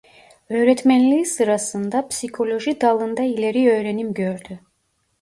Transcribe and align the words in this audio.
Öğretmenliği 0.49 1.25
sırasında 1.25 2.07
psikoloji 2.07 2.81
dalında 2.81 3.23
ileri 3.23 3.71
öğrenim 3.71 4.13
gördü. 4.13 4.59